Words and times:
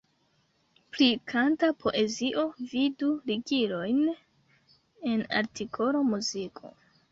Pri 0.95 1.09
kanta 1.31 1.69
poezio, 1.83 2.47
vidu 2.73 3.11
ligilojn 3.29 4.01
en 5.15 5.25
artikolo 5.43 6.05
"Muziko". 6.11 6.77